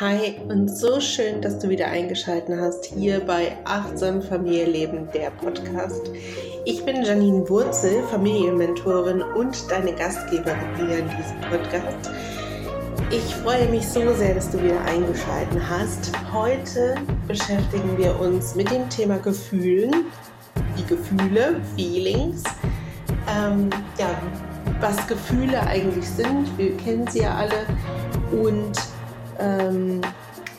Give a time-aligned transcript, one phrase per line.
[0.00, 6.10] Hi und so schön, dass du wieder eingeschaltet hast hier bei Achtsam Familienleben, der Podcast.
[6.64, 12.10] Ich bin Janine Wurzel, Familienmentorin und deine Gastgeberin hier in diesem Podcast.
[13.10, 16.10] Ich freue mich so sehr, dass du wieder eingeschaltet hast.
[16.32, 16.94] Heute
[17.28, 20.06] beschäftigen wir uns mit dem Thema Gefühlen,
[20.78, 22.44] die Gefühle, Feelings.
[23.28, 23.68] Ähm,
[23.98, 24.18] ja,
[24.80, 26.56] was Gefühle eigentlich sind.
[26.56, 27.66] Wir kennen sie ja alle
[28.42, 28.91] und
[29.38, 30.00] ähm,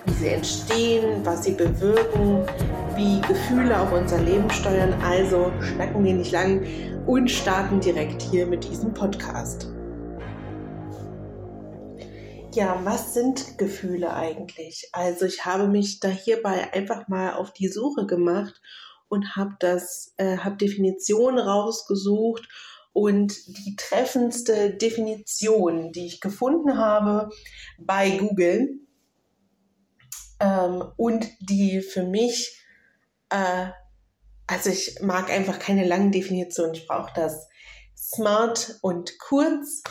[0.05, 2.45] wie sie entstehen, was sie bewirken,
[2.95, 4.93] wie Gefühle auch unser Leben steuern.
[5.01, 6.65] Also schnacken wir nicht lang
[7.05, 9.69] und starten direkt hier mit diesem Podcast.
[12.53, 14.89] Ja, was sind Gefühle eigentlich?
[14.91, 18.61] Also ich habe mich da hierbei einfach mal auf die Suche gemacht
[19.09, 22.47] und habe das, äh, habe Definitionen rausgesucht
[22.93, 27.29] und die treffendste Definition, die ich gefunden habe
[27.79, 28.79] bei Google
[30.39, 32.63] ähm, und die für mich,
[33.29, 33.67] äh,
[34.47, 37.47] also ich mag einfach keine langen Definitionen, ich brauche das
[37.97, 39.81] smart und kurz,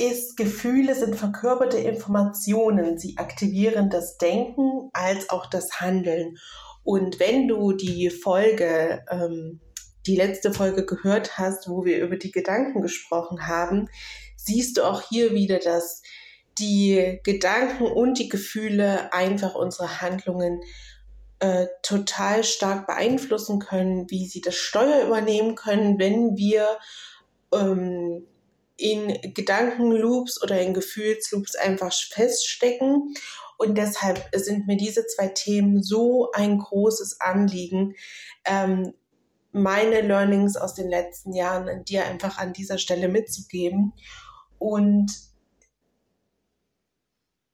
[0.00, 2.98] ist, Gefühle sind verkörperte Informationen.
[2.98, 6.38] Sie aktivieren das Denken als auch das Handeln.
[6.82, 9.60] Und wenn du die Folge ähm,
[10.06, 13.88] die letzte Folge gehört hast, wo wir über die Gedanken gesprochen haben,
[14.36, 16.02] siehst du auch hier wieder, dass
[16.58, 20.60] die Gedanken und die Gefühle einfach unsere Handlungen
[21.40, 26.66] äh, total stark beeinflussen können, wie sie das Steuer übernehmen können, wenn wir
[27.52, 28.26] ähm,
[28.76, 33.14] in Gedankenloops oder in Gefühlsloops einfach feststecken.
[33.58, 37.94] Und deshalb sind mir diese zwei Themen so ein großes Anliegen,
[38.46, 38.94] ähm,
[39.52, 43.92] meine Learnings aus den letzten Jahren dir einfach an dieser Stelle mitzugeben.
[44.58, 45.10] Und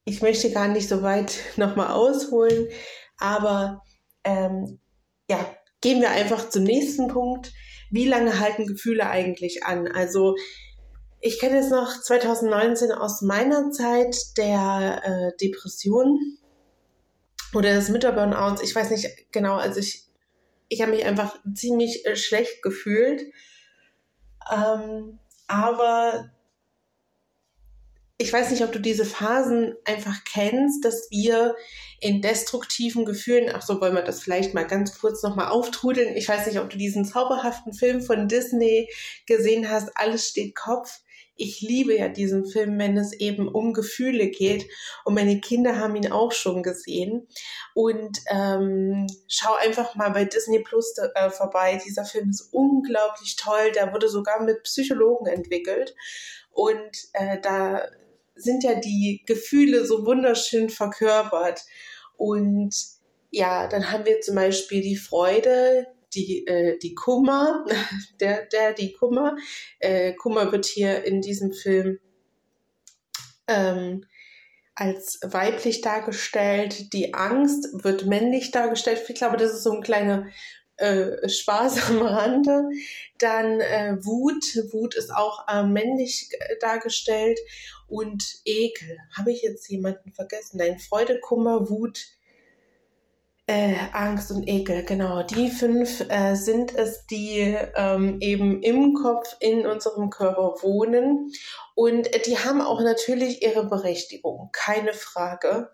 [0.04, 2.68] ich möchte gar nicht so weit nochmal ausholen,
[3.18, 3.82] aber
[4.24, 4.80] ähm,
[5.28, 5.38] ja,
[5.80, 7.52] gehen wir einfach zum nächsten Punkt.
[7.90, 9.86] Wie lange halten Gefühle eigentlich an?
[9.88, 10.34] Also
[11.20, 16.18] ich kenne es noch 2019 aus meiner Zeit der äh, Depression
[17.54, 18.62] oder des Mütterburnouts.
[18.62, 20.05] Ich weiß nicht genau, also ich
[20.68, 23.22] ich habe mich einfach ziemlich äh, schlecht gefühlt.
[24.52, 26.30] Ähm, aber
[28.18, 31.54] ich weiß nicht, ob du diese Phasen einfach kennst, dass wir
[32.00, 36.16] in destruktiven Gefühlen, ach so, wollen wir das vielleicht mal ganz kurz nochmal auftrudeln.
[36.16, 38.88] Ich weiß nicht, ob du diesen zauberhaften Film von Disney
[39.26, 41.00] gesehen hast, Alles steht Kopf
[41.36, 44.66] ich liebe ja diesen Film, wenn es eben um Gefühle geht.
[45.04, 47.28] Und meine Kinder haben ihn auch schon gesehen.
[47.74, 51.80] Und ähm, schau einfach mal bei Disney Plus äh, vorbei.
[51.84, 53.72] Dieser Film ist unglaublich toll.
[53.74, 55.94] Der wurde sogar mit Psychologen entwickelt.
[56.50, 57.82] Und äh, da
[58.34, 61.62] sind ja die Gefühle so wunderschön verkörpert.
[62.16, 62.74] Und
[63.30, 65.86] ja, dann haben wir zum Beispiel die Freude,
[66.16, 67.64] die, äh, die Kummer,
[68.20, 69.36] der, der, die Kummer.
[69.78, 71.98] Äh, Kummer wird hier in diesem Film
[73.46, 74.04] ähm,
[74.74, 76.92] als weiblich dargestellt.
[76.92, 79.02] Die Angst wird männlich dargestellt.
[79.08, 80.26] Ich glaube, das ist so ein kleiner
[80.76, 82.68] äh, Spaß am Rande.
[83.18, 84.44] Dann äh, Wut.
[84.72, 87.38] Wut ist auch äh, männlich äh, dargestellt.
[87.88, 88.98] Und Ekel.
[89.16, 90.58] Habe ich jetzt jemanden vergessen?
[90.58, 92.04] Nein, Freude, Kummer, Wut,
[93.46, 95.22] äh, Angst und Ekel, genau.
[95.22, 101.32] Die fünf äh, sind es, die ähm, eben im Kopf in unserem Körper wohnen.
[101.74, 105.70] Und äh, die haben auch natürlich ihre Berechtigung, keine Frage.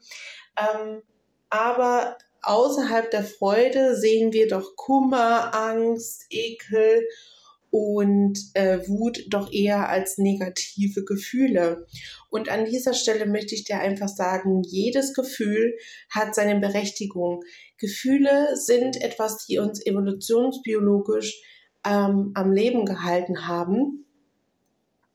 [0.57, 1.03] Ähm,
[1.49, 7.09] aber außerhalb der Freude sehen wir doch Kummer, Angst, Ekel
[7.73, 11.87] und äh, Wut doch eher als negative Gefühle.
[12.29, 15.79] Und an dieser Stelle möchte ich dir einfach sagen, jedes Gefühl
[16.11, 17.43] hat seine Berechtigung.
[17.79, 21.41] Gefühle sind etwas, die uns evolutionsbiologisch
[21.87, 24.05] ähm, am Leben gehalten haben.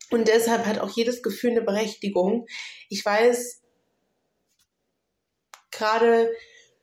[0.10, 2.48] Und deshalb hat auch jedes Gefühl eine Berechtigung.
[2.90, 3.62] Ich weiß,
[5.70, 6.32] gerade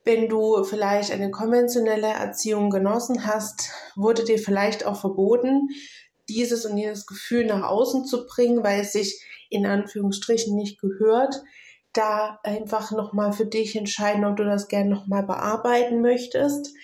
[0.04, 5.68] wenn du vielleicht eine konventionelle Erziehung genossen hast, wurde dir vielleicht auch verboten,
[6.28, 11.42] dieses und jenes Gefühl nach außen zu bringen, weil es sich in Anführungsstrichen nicht gehört.
[11.92, 16.74] Da einfach nochmal für dich entscheiden, ob du das gerne nochmal bearbeiten möchtest.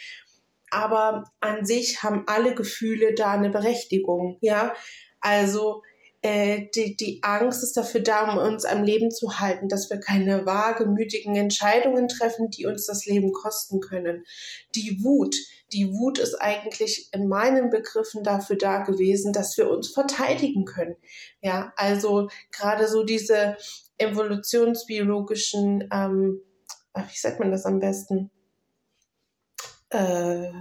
[0.71, 4.73] Aber an sich haben alle Gefühle da eine Berechtigung, ja.
[5.21, 5.83] Also
[6.23, 9.99] Äh, die, die Angst ist dafür da, um uns am Leben zu halten, dass wir
[10.01, 14.25] keine wagemütigen Entscheidungen treffen, die uns das Leben kosten können.
[14.75, 15.35] Die Wut,
[15.73, 20.97] die Wut ist eigentlich in meinen Begriffen dafür da gewesen, dass wir uns verteidigen können.
[21.41, 23.57] Ja, also gerade so diese
[23.97, 26.43] evolutionsbiologischen, ähm,
[26.95, 28.31] wie sagt man das am besten?
[29.89, 30.53] Äh,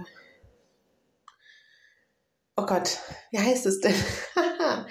[2.56, 2.98] oh Gott,
[3.30, 3.94] wie heißt es denn?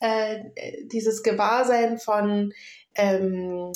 [0.00, 0.44] äh,
[0.84, 2.52] dieses Gewahrsein von
[2.94, 3.72] ähm,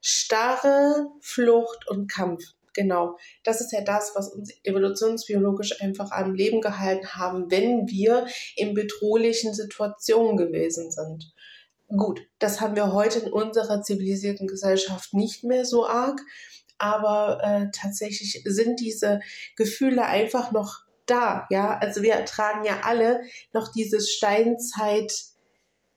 [0.00, 2.42] Starre, Flucht und Kampf.
[2.74, 8.26] Genau, das ist ja das, was uns evolutionsbiologisch einfach am Leben gehalten haben, wenn wir
[8.56, 11.32] in bedrohlichen Situationen gewesen sind.
[11.88, 16.20] Gut, das haben wir heute in unserer zivilisierten Gesellschaft nicht mehr so arg,
[16.78, 19.20] aber äh, tatsächlich sind diese
[19.56, 21.78] Gefühle einfach noch da, ja.
[21.78, 25.12] Also wir tragen ja alle noch dieses Steinzeit,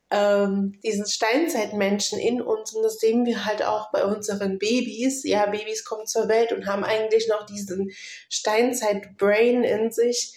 [0.09, 5.23] ähm, diesen Steinzeitmenschen in uns und das sehen wir halt auch bei unseren Babys.
[5.23, 7.91] Ja, Babys kommen zur Welt und haben eigentlich noch diesen
[8.29, 10.33] Steinzeit-Brain in sich.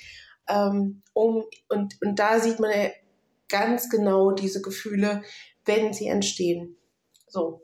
[0.49, 2.90] Ähm, um, und, und da sieht man ja
[3.49, 5.22] ganz genau diese Gefühle,
[5.64, 6.76] wenn sie entstehen.
[7.28, 7.62] So.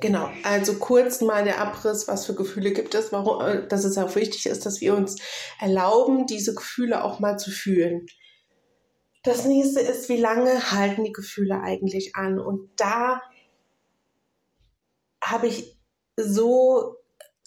[0.00, 3.96] Genau, also kurz mal der Abriss, was für Gefühle gibt es, warum, äh, dass es
[3.96, 5.16] auch wichtig ist, dass wir uns
[5.60, 8.06] erlauben, diese Gefühle auch mal zu fühlen.
[9.24, 12.38] Das nächste ist, wie lange halten die Gefühle eigentlich an?
[12.38, 13.22] Und da
[15.22, 15.78] habe ich
[16.16, 16.96] so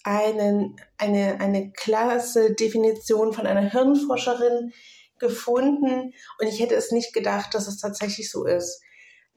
[0.02, 4.72] einen, eine, eine klasse Definition von einer Hirnforscherin
[5.20, 8.80] gefunden und ich hätte es nicht gedacht, dass es tatsächlich so ist.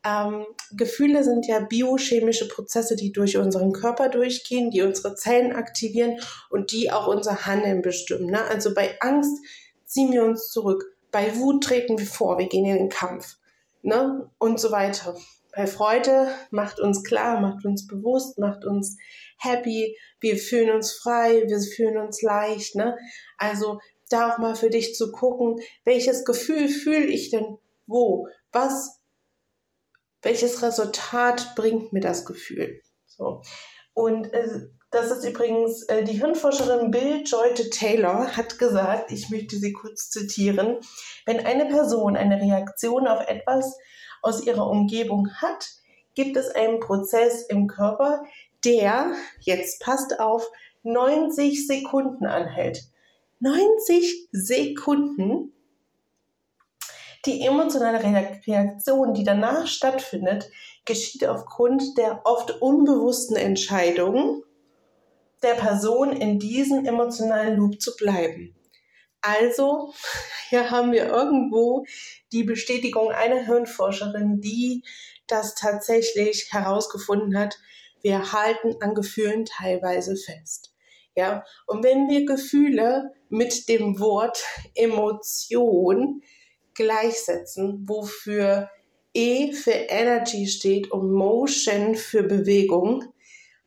[0.03, 6.19] Ähm, Gefühle sind ja biochemische Prozesse, die durch unseren Körper durchgehen, die unsere Zellen aktivieren
[6.49, 8.31] und die auch unser Handeln bestimmen.
[8.31, 8.43] Ne?
[8.45, 9.37] Also bei Angst
[9.85, 13.37] ziehen wir uns zurück, bei Wut treten wir vor, wir gehen in den Kampf
[13.81, 14.29] ne?
[14.37, 15.15] und so weiter.
[15.53, 18.97] Bei Freude macht uns klar, macht uns bewusst, macht uns
[19.37, 22.75] happy, wir fühlen uns frei, wir fühlen uns leicht.
[22.75, 22.97] Ne?
[23.37, 23.79] Also
[24.09, 28.27] da auch mal für dich zu gucken, welches Gefühl fühle ich denn wo?
[28.53, 29.01] Was
[30.21, 32.81] welches Resultat bringt mir das Gefühl?
[33.05, 33.41] So.
[33.93, 39.55] Und äh, das ist übrigens äh, die Hirnforscherin Bill Joyte Taylor hat gesagt, ich möchte
[39.55, 40.77] sie kurz zitieren,
[41.25, 43.77] wenn eine Person eine Reaktion auf etwas
[44.21, 45.69] aus ihrer Umgebung hat,
[46.13, 48.23] gibt es einen Prozess im Körper,
[48.65, 50.49] der, jetzt passt auf,
[50.83, 52.83] 90 Sekunden anhält.
[53.39, 55.53] 90 Sekunden
[57.25, 58.01] die emotionale
[58.47, 60.49] Reaktion, die danach stattfindet,
[60.85, 64.43] geschieht aufgrund der oft unbewussten Entscheidung
[65.43, 68.55] der Person, in diesem emotionalen Loop zu bleiben.
[69.21, 69.93] Also,
[70.49, 71.85] hier haben wir irgendwo
[72.31, 74.83] die Bestätigung einer Hirnforscherin, die
[75.27, 77.57] das tatsächlich herausgefunden hat.
[78.01, 80.73] Wir halten an Gefühlen teilweise fest.
[81.15, 84.43] Ja, und wenn wir Gefühle mit dem Wort
[84.75, 86.21] Emotion
[86.73, 88.69] gleichsetzen, wofür
[89.13, 93.10] E für Energy steht und Motion für Bewegung,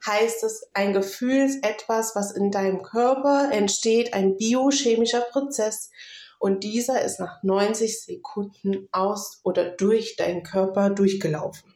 [0.07, 5.91] heißt es, ein Gefühl ist etwas, was in deinem Körper entsteht, ein biochemischer Prozess
[6.39, 11.75] und dieser ist nach 90 Sekunden aus oder durch deinen Körper durchgelaufen.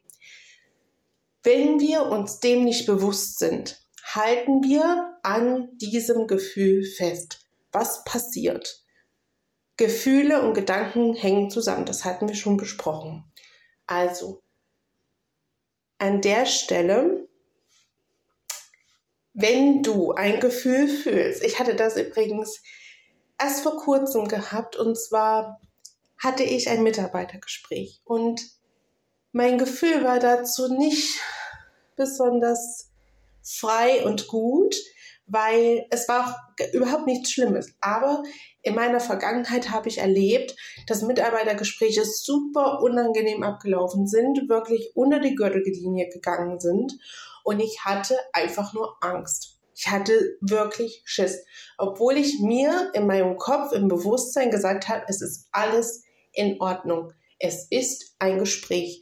[1.43, 7.47] Wenn wir uns dem nicht bewusst sind, halten wir an diesem Gefühl fest.
[7.73, 8.85] Was passiert?
[9.77, 11.87] Gefühle und Gedanken hängen zusammen.
[11.87, 13.25] Das hatten wir schon besprochen.
[13.87, 14.43] Also,
[15.99, 17.28] an der Stelle,
[19.41, 22.61] wenn du ein Gefühl fühlst, ich hatte das übrigens
[23.41, 25.61] erst vor kurzem gehabt und zwar
[26.21, 28.43] hatte ich ein Mitarbeitergespräch und
[29.31, 31.21] mein Gefühl war dazu nicht
[31.95, 32.91] besonders
[33.45, 34.75] frei und gut,
[35.29, 37.73] weil es war auch überhaupt nichts Schlimmes.
[37.81, 38.25] Aber
[38.63, 40.57] in meiner Vergangenheit habe ich erlebt,
[40.89, 46.99] dass Mitarbeitergespräche super unangenehm abgelaufen sind, wirklich unter die Gürtellinie gegangen sind
[47.49, 49.59] und ich hatte einfach nur Angst.
[49.75, 51.47] Ich hatte wirklich Schiss,
[51.79, 56.03] obwohl ich mir in meinem Kopf, im Bewusstsein gesagt habe, es ist alles
[56.33, 57.15] in Ordnung.
[57.39, 59.01] Es ist ein Gespräch.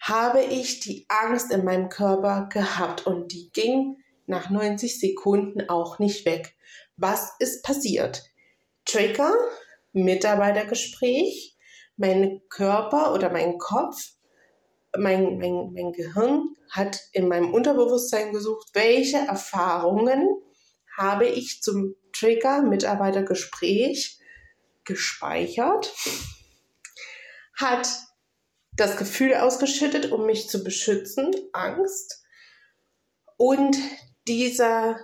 [0.00, 3.96] Habe ich die Angst in meinem Körper gehabt und die ging
[4.26, 6.54] nach 90 Sekunden auch nicht weg.
[6.96, 8.30] Was ist passiert?
[8.84, 9.34] Trigger,
[9.90, 11.56] Mitarbeitergespräch,
[11.96, 14.19] mein Körper oder mein Kopf,
[14.96, 20.26] mein, mein, mein Gehirn hat in meinem Unterbewusstsein gesucht, welche Erfahrungen
[20.96, 24.18] habe ich zum Trigger Mitarbeitergespräch
[24.84, 25.92] gespeichert
[27.60, 27.88] hat
[28.72, 32.22] das Gefühl ausgeschüttet, um mich zu beschützen, Angst.
[33.36, 33.76] Und
[34.26, 34.98] dieser,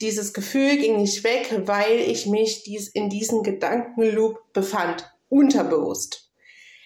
[0.00, 6.29] dieses Gefühl ging nicht weg, weil ich mich dies, in diesem Gedankenloop befand, unterbewusst.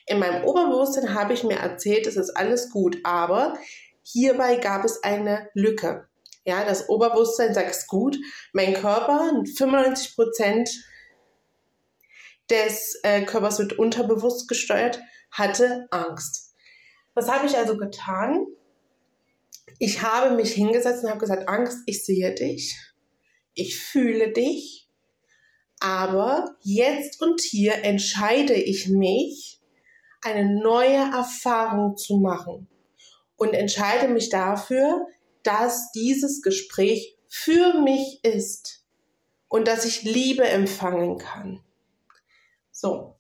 [0.07, 3.59] In meinem Oberbewusstsein habe ich mir erzählt, es ist alles gut, aber
[4.03, 6.07] hierbei gab es eine Lücke.
[6.45, 8.19] Ja, das Oberbewusstsein sagt es gut.
[8.53, 10.71] Mein Körper, 95 Prozent
[12.51, 16.55] des äh, Körpers wird unterbewusst gesteuert, hatte Angst.
[17.15, 18.47] Was habe ich also getan?
[19.79, 22.77] Ich habe mich hingesetzt und habe gesagt, Angst, ich sehe dich,
[23.55, 24.89] ich fühle dich,
[25.81, 29.54] aber jetzt und hier entscheide ich mich,
[30.25, 32.69] eine neue Erfahrung zu machen
[33.37, 35.07] und entscheide mich dafür,
[35.43, 38.85] dass dieses Gespräch für mich ist
[39.49, 41.61] und dass ich Liebe empfangen kann.
[42.71, 43.17] So,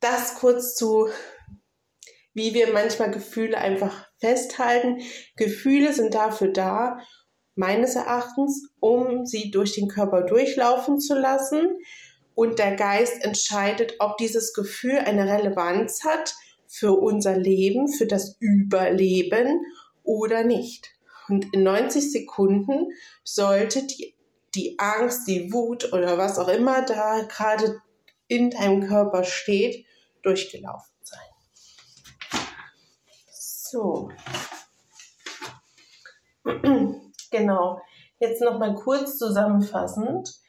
[0.00, 1.08] das kurz zu,
[2.34, 5.02] wie wir manchmal Gefühle einfach festhalten.
[5.36, 7.00] Gefühle sind dafür da,
[7.54, 11.78] meines Erachtens, um sie durch den Körper durchlaufen zu lassen.
[12.34, 16.34] Und der Geist entscheidet, ob dieses Gefühl eine Relevanz hat
[16.66, 19.64] für unser Leben, für das Überleben
[20.04, 20.90] oder nicht.
[21.28, 22.92] Und in 90 Sekunden
[23.24, 24.14] sollte die,
[24.54, 27.80] die Angst, die Wut oder was auch immer da gerade
[28.26, 29.84] in deinem Körper steht,
[30.22, 31.18] durchgelaufen sein.
[33.32, 34.10] So.
[37.30, 37.80] genau.
[38.18, 40.40] Jetzt nochmal kurz zusammenfassend,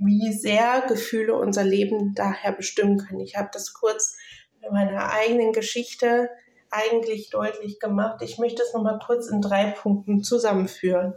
[0.00, 3.20] wie sehr Gefühle unser Leben daher bestimmen können.
[3.20, 4.16] Ich habe das kurz
[4.62, 6.30] in meiner eigenen Geschichte
[6.70, 8.22] eigentlich deutlich gemacht.
[8.22, 11.14] Ich möchte es nochmal kurz in drei Punkten zusammenführen.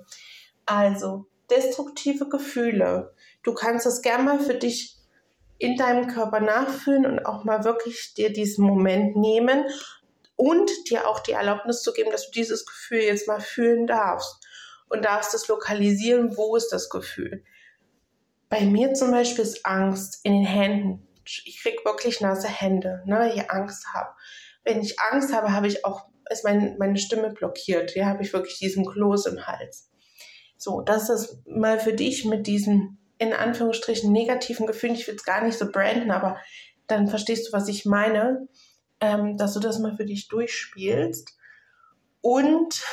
[0.66, 3.13] Also, destruktive Gefühle.
[3.44, 4.98] Du kannst das gerne mal für dich
[5.60, 9.66] in deinem Körper nachfühlen und auch mal wirklich dir diesen Moment nehmen
[10.36, 14.46] und dir auch die Erlaubnis zu geben, dass du dieses Gefühl jetzt mal fühlen darfst
[14.90, 17.44] und darfst es lokalisieren, wo ist das Gefühl.
[18.53, 21.07] Bei mir zum Beispiel ist Angst in den Händen.
[21.25, 24.12] Ich kriege wirklich nasse Hände, ne, weil ich Angst habe.
[24.63, 27.89] Wenn ich Angst habe, habe ich auch, ist mein, meine Stimme blockiert.
[27.89, 29.89] Hier habe ich wirklich diesen Kloß im Hals.
[30.55, 35.25] So, das ist mal für dich mit diesen in Anführungsstrichen negativen Gefühlen, ich will es
[35.25, 36.38] gar nicht so branden, aber
[36.86, 38.48] dann verstehst du, was ich meine,
[39.00, 41.36] ähm, dass du das mal für dich durchspielst.
[42.22, 42.83] Und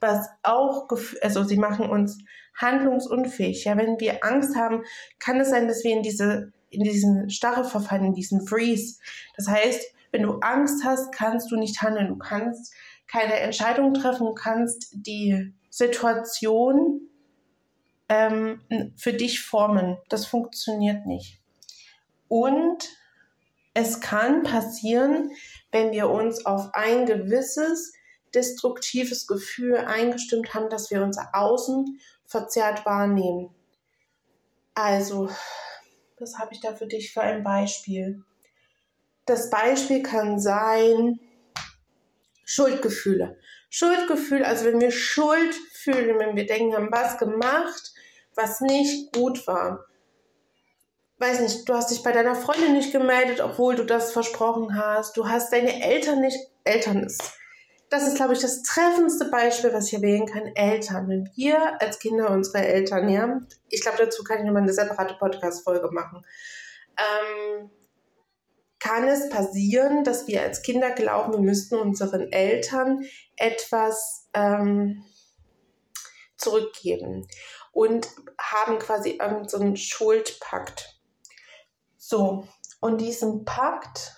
[0.00, 0.88] was auch,
[1.20, 2.16] also sie machen uns
[2.58, 3.64] handlungsunfähig.
[3.64, 4.84] Ja, wenn wir Angst haben,
[5.18, 8.98] kann es sein, dass wir in diese, in diesen Starre verfallen, in diesen Freeze.
[9.36, 12.08] Das heißt, wenn du Angst hast, kannst du nicht handeln.
[12.08, 12.74] Du kannst
[13.06, 17.08] keine Entscheidung treffen, du kannst die Situation
[18.08, 18.60] ähm,
[18.96, 19.96] für dich formen.
[20.08, 21.40] Das funktioniert nicht.
[22.28, 22.88] Und
[23.74, 25.30] es kann passieren,
[25.70, 27.92] wenn wir uns auf ein gewisses
[28.34, 31.98] destruktives Gefühl eingestimmt haben, dass wir unser Außen
[32.28, 33.54] verzerrt wahrnehmen.
[34.74, 35.28] Also,
[36.20, 38.22] was habe ich da für dich für ein Beispiel?
[39.26, 41.18] Das Beispiel kann sein
[42.44, 43.38] Schuldgefühle.
[43.70, 47.92] Schuldgefühl, also wenn wir Schuld fühlen, wenn wir denken, haben was gemacht,
[48.34, 49.84] was nicht gut war.
[51.18, 55.16] Weiß nicht, du hast dich bei deiner Freundin nicht gemeldet, obwohl du das versprochen hast.
[55.16, 56.38] Du hast deine Eltern nicht.
[56.64, 57.37] Eltern ist.
[57.90, 60.46] Das ist, glaube ich, das treffendste Beispiel, was ich erwähnen kann.
[60.54, 61.08] Eltern.
[61.08, 65.14] Wenn wir als Kinder unsere Eltern, ja, ich glaube, dazu kann ich nochmal eine separate
[65.14, 66.24] Podcast-Folge machen.
[66.98, 67.70] Ähm,
[68.78, 73.04] kann es passieren, dass wir als Kinder glauben, wir müssten unseren Eltern
[73.36, 75.04] etwas ähm,
[76.36, 77.26] zurückgeben
[77.72, 81.00] und haben quasi irgendeinen so Schuldpakt.
[81.96, 82.46] So,
[82.80, 84.14] und diesen Pakt,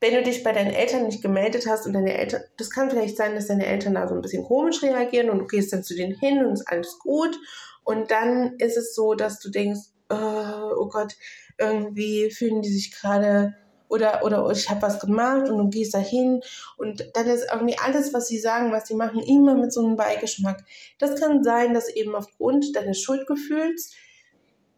[0.00, 3.16] wenn du dich bei deinen Eltern nicht gemeldet hast und deine Eltern, das kann vielleicht
[3.16, 5.94] sein, dass deine Eltern da so ein bisschen komisch reagieren und du gehst dann zu
[5.94, 7.38] denen hin und ist alles gut.
[7.84, 11.14] Und dann ist es so, dass du denkst, oh, oh Gott,
[11.58, 13.54] irgendwie fühlen die sich gerade
[13.88, 16.40] oder, oder ich habe was gemacht und du gehst da hin
[16.76, 19.96] und dann ist irgendwie alles, was sie sagen, was sie machen, immer mit so einem
[19.96, 20.64] Beigeschmack.
[20.98, 23.94] Das kann sein, dass eben aufgrund deines Schuldgefühls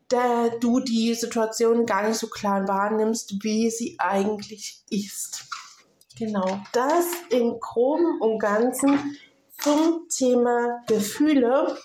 [0.08, 5.44] da du die Situation gar nicht so klar wahrnimmst, wie sie eigentlich ist.
[6.18, 9.16] Genau, das im Groben und Ganzen
[9.60, 11.76] zum Thema Gefühle.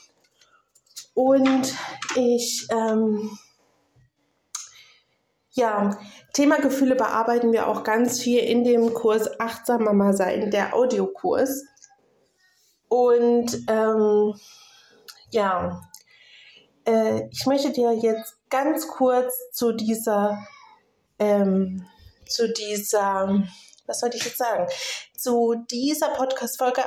[1.13, 1.75] Und
[2.15, 3.37] ich ähm,
[5.55, 5.99] ja,
[6.33, 11.65] Thema Gefühle bearbeiten wir auch ganz viel in dem Kurs Achtsam Mama sein, der Audiokurs.
[12.89, 14.33] Und ähm,
[15.29, 15.81] ja,
[16.85, 20.37] äh, ich möchte dir jetzt ganz kurz zu dieser
[21.19, 21.85] ähm,
[22.25, 23.43] zu dieser,
[23.85, 24.67] was sollte ich jetzt sagen,
[25.15, 26.81] zu dieser Podcast-Folge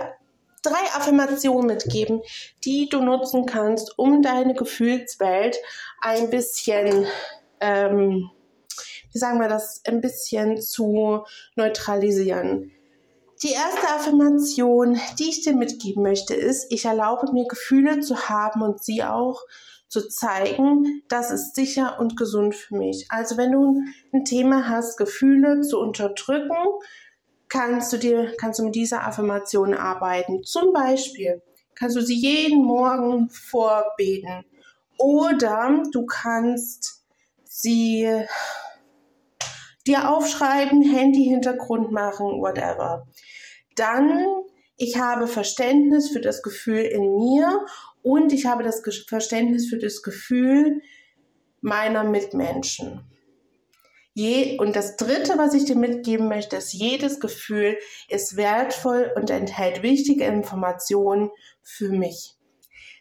[0.62, 2.22] drei Affirmationen mitgeben,
[2.64, 5.56] die du nutzen kannst, um deine Gefühlswelt
[6.00, 7.06] ein bisschen,
[7.60, 8.30] ähm,
[9.12, 11.24] wie sagen wir das, ein bisschen zu
[11.54, 12.72] neutralisieren.
[13.42, 18.62] Die erste Affirmation, die ich dir mitgeben möchte, ist, ich erlaube mir Gefühle zu haben
[18.62, 19.42] und sie auch
[19.88, 23.06] zu zeigen, das ist sicher und gesund für mich.
[23.08, 23.80] Also wenn du
[24.12, 26.56] ein Thema hast, Gefühle zu unterdrücken,
[27.48, 30.42] kannst du dir, kannst du mit dieser Affirmation arbeiten.
[30.42, 31.42] Zum Beispiel
[31.74, 34.44] kannst du sie jeden Morgen vorbeten.
[34.98, 37.04] Oder du kannst
[37.44, 38.08] sie
[39.86, 43.06] dir aufschreiben, Handy-Hintergrund machen, whatever.
[43.76, 44.26] Dann,
[44.76, 47.64] ich habe Verständnis für das Gefühl in mir
[48.06, 50.80] und ich habe das Verständnis für das Gefühl
[51.60, 53.00] meiner Mitmenschen.
[54.14, 57.76] Je, und das Dritte, was ich dir mitgeben möchte, ist, jedes Gefühl
[58.08, 61.30] ist wertvoll und enthält wichtige Informationen
[61.62, 62.36] für mich.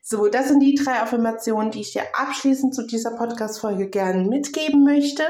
[0.02, 4.84] So, das sind die drei Affirmationen, die ich dir abschließend zu dieser Podcast-Folge gerne mitgeben
[4.84, 5.24] möchte.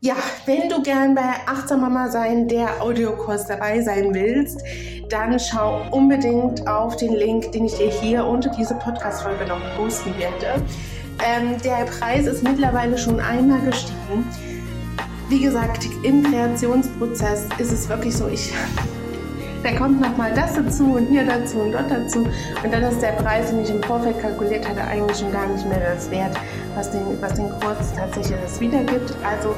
[0.00, 0.14] Ja,
[0.46, 4.62] wenn du gern bei Achtsam Mama sein, der Audiokurs dabei sein willst,
[5.08, 10.16] dann schau unbedingt auf den Link, den ich dir hier unter diese Podcast-Folge noch posten
[10.16, 10.62] werde.
[11.26, 14.24] Ähm, der Preis ist mittlerweile schon einmal gestiegen.
[15.28, 18.52] Wie gesagt, im Kreationsprozess ist es wirklich so, ich,
[19.64, 22.20] da kommt nochmal das dazu und hier dazu und dort dazu.
[22.62, 25.66] Und dann ist der Preis, den ich im Vorfeld kalkuliert hatte, eigentlich schon gar nicht
[25.66, 26.36] mehr das wert,
[26.78, 29.12] was den, was den Kurs tatsächlich das wiedergibt.
[29.24, 29.54] Also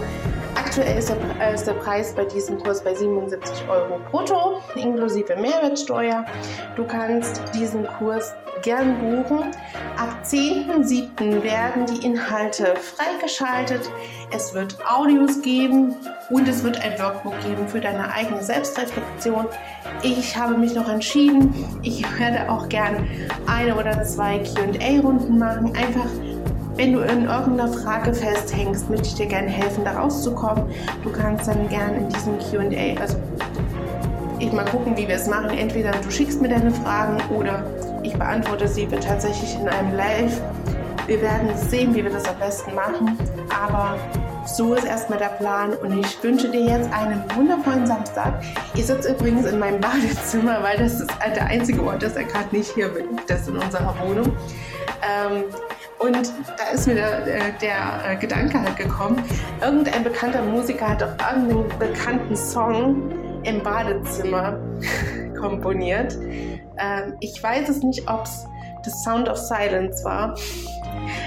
[0.54, 5.34] Aktuell ist der, äh, ist der, Preis bei diesem Kurs bei 77 Euro brutto, inklusive
[5.36, 6.24] Mehrwertsteuer.
[6.76, 9.38] Du kannst diesen Kurs gern buchen.
[9.96, 11.42] Ab 10.07.
[11.42, 13.90] werden die Inhalte freigeschaltet.
[14.32, 15.96] Es wird Audios geben
[16.30, 19.46] und es wird ein Workbook geben für deine eigene Selbstreflexion.
[20.02, 23.08] Ich habe mich noch entschieden, ich werde auch gern
[23.46, 25.74] eine oder zwei QA-Runden machen.
[25.74, 26.06] Einfach
[26.76, 30.64] wenn du in irgendeiner Frage festhängst, möchte ich dir gerne helfen, da rauszukommen.
[31.02, 33.16] Du kannst dann gerne in diesem QA, also
[34.38, 35.50] ich mal gucken, wie wir es machen.
[35.50, 37.62] Entweder du schickst mir deine Fragen oder
[38.02, 40.40] ich beantworte sie tatsächlich in einem Live.
[41.06, 43.18] Wir werden sehen, wie wir das am besten machen.
[43.50, 43.98] Aber
[44.46, 48.42] so ist erstmal der Plan und ich wünsche dir jetzt einen wundervollen Samstag.
[48.74, 52.54] Ich sitze übrigens in meinem Badezimmer, weil das ist der einzige Ort, dass er gerade
[52.56, 53.20] nicht hier bin.
[53.26, 54.33] Das ist in unserer Wohnung.
[55.02, 55.44] Ähm,
[56.00, 59.22] und da ist mir der, äh, der, äh, Gedanke halt gekommen,
[59.60, 63.12] irgendein bekannter Musiker hat doch irgendeinen bekannten Song
[63.44, 64.58] im Badezimmer
[65.40, 66.16] komponiert.
[66.78, 68.46] Ähm, ich weiß es nicht, ob es
[68.82, 70.34] The Sound of Silence war.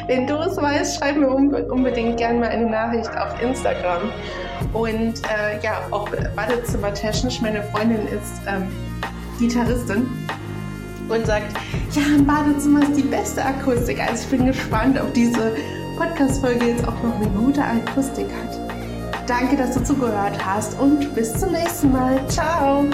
[0.08, 4.12] Wenn du es weißt, schreib mir unbedingt gerne mal eine Nachricht auf Instagram.
[4.74, 8.72] Und äh, ja, auch badezimmertechnisch, meine Freundin ist ähm,
[9.40, 10.08] Gitarristin
[11.14, 11.56] und sagt,
[11.92, 14.00] ja, im Badezimmer ist die beste Akustik.
[14.00, 15.56] Also ich bin gespannt, ob diese
[15.98, 18.60] Podcast-Folge jetzt auch noch eine gute Akustik hat.
[19.28, 22.20] Danke, dass du zugehört hast und bis zum nächsten Mal.
[22.28, 22.86] Ciao!